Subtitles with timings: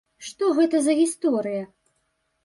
[0.27, 1.59] Што гэта за гісторыя?